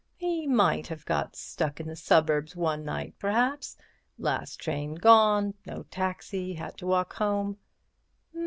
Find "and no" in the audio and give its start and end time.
5.43-5.83